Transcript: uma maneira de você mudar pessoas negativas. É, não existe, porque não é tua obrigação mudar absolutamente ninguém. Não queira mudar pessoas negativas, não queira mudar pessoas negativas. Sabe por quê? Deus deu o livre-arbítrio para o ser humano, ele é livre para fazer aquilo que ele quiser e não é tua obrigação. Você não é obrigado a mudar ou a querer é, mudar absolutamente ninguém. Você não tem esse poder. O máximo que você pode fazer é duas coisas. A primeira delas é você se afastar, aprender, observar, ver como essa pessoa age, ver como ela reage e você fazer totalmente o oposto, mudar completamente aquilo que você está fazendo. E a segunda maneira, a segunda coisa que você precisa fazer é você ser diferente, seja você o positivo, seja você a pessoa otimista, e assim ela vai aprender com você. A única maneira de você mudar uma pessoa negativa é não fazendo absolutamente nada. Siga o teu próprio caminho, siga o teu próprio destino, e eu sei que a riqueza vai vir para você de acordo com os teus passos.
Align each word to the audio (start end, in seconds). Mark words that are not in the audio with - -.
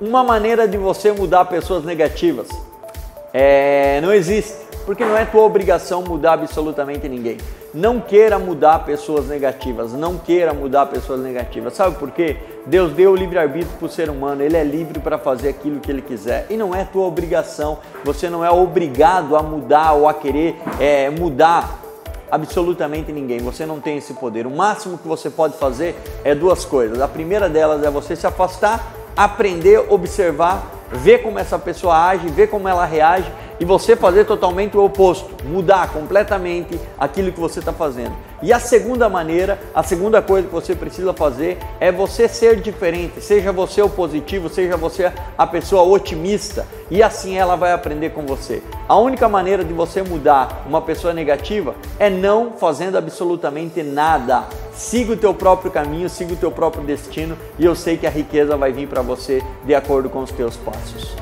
uma 0.00 0.24
maneira 0.24 0.66
de 0.66 0.78
você 0.78 1.12
mudar 1.12 1.44
pessoas 1.44 1.84
negativas. 1.84 2.48
É, 3.32 4.00
não 4.00 4.12
existe, 4.12 4.56
porque 4.86 5.04
não 5.04 5.16
é 5.16 5.24
tua 5.24 5.42
obrigação 5.42 6.02
mudar 6.02 6.32
absolutamente 6.32 7.08
ninguém. 7.08 7.36
Não 7.72 8.00
queira 8.00 8.38
mudar 8.38 8.80
pessoas 8.80 9.28
negativas, 9.28 9.92
não 9.92 10.18
queira 10.18 10.52
mudar 10.52 10.86
pessoas 10.86 11.20
negativas. 11.20 11.74
Sabe 11.74 11.96
por 11.96 12.10
quê? 12.10 12.36
Deus 12.66 12.92
deu 12.92 13.12
o 13.12 13.16
livre-arbítrio 13.16 13.76
para 13.78 13.86
o 13.86 13.88
ser 13.88 14.10
humano, 14.10 14.42
ele 14.42 14.56
é 14.56 14.64
livre 14.64 14.98
para 14.98 15.18
fazer 15.18 15.50
aquilo 15.50 15.78
que 15.78 15.90
ele 15.90 16.02
quiser 16.02 16.46
e 16.50 16.56
não 16.56 16.74
é 16.74 16.84
tua 16.84 17.06
obrigação. 17.06 17.78
Você 18.04 18.28
não 18.28 18.44
é 18.44 18.50
obrigado 18.50 19.36
a 19.36 19.42
mudar 19.42 19.92
ou 19.92 20.08
a 20.08 20.14
querer 20.14 20.56
é, 20.80 21.08
mudar 21.10 21.80
absolutamente 22.30 23.12
ninguém. 23.12 23.38
Você 23.40 23.66
não 23.66 23.80
tem 23.80 23.98
esse 23.98 24.14
poder. 24.14 24.46
O 24.46 24.50
máximo 24.50 24.98
que 24.98 25.06
você 25.06 25.28
pode 25.28 25.56
fazer 25.56 25.94
é 26.24 26.34
duas 26.34 26.64
coisas. 26.64 27.00
A 27.00 27.08
primeira 27.08 27.48
delas 27.48 27.82
é 27.82 27.90
você 27.90 28.16
se 28.16 28.26
afastar, 28.26 28.99
aprender, 29.24 29.84
observar, 29.90 30.66
ver 30.90 31.18
como 31.18 31.38
essa 31.38 31.58
pessoa 31.58 32.08
age, 32.08 32.26
ver 32.28 32.48
como 32.48 32.66
ela 32.66 32.86
reage 32.86 33.30
e 33.60 33.66
você 33.66 33.94
fazer 33.94 34.24
totalmente 34.24 34.78
o 34.78 34.82
oposto, 34.82 35.44
mudar 35.44 35.92
completamente 35.92 36.80
aquilo 36.98 37.30
que 37.30 37.38
você 37.38 37.58
está 37.58 37.70
fazendo. 37.70 38.12
E 38.42 38.50
a 38.50 38.58
segunda 38.58 39.06
maneira, 39.10 39.58
a 39.74 39.82
segunda 39.82 40.22
coisa 40.22 40.48
que 40.48 40.54
você 40.54 40.74
precisa 40.74 41.12
fazer 41.12 41.58
é 41.78 41.92
você 41.92 42.26
ser 42.26 42.62
diferente, 42.62 43.20
seja 43.20 43.52
você 43.52 43.82
o 43.82 43.90
positivo, 43.90 44.48
seja 44.48 44.78
você 44.78 45.12
a 45.36 45.46
pessoa 45.46 45.82
otimista, 45.82 46.66
e 46.90 47.02
assim 47.02 47.36
ela 47.36 47.56
vai 47.56 47.72
aprender 47.74 48.10
com 48.10 48.22
você. 48.22 48.62
A 48.88 48.96
única 48.96 49.28
maneira 49.28 49.62
de 49.62 49.74
você 49.74 50.02
mudar 50.02 50.64
uma 50.66 50.80
pessoa 50.80 51.12
negativa 51.12 51.74
é 51.98 52.08
não 52.08 52.52
fazendo 52.52 52.96
absolutamente 52.96 53.82
nada. 53.82 54.46
Siga 54.80 55.12
o 55.12 55.16
teu 55.16 55.34
próprio 55.34 55.70
caminho, 55.70 56.08
siga 56.08 56.32
o 56.32 56.36
teu 56.36 56.50
próprio 56.50 56.82
destino, 56.82 57.36
e 57.58 57.66
eu 57.66 57.74
sei 57.74 57.98
que 57.98 58.06
a 58.06 58.10
riqueza 58.10 58.56
vai 58.56 58.72
vir 58.72 58.88
para 58.88 59.02
você 59.02 59.42
de 59.66 59.74
acordo 59.74 60.08
com 60.08 60.22
os 60.22 60.32
teus 60.32 60.56
passos. 60.56 61.14